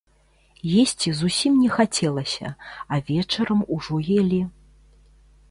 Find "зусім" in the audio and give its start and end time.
1.19-1.53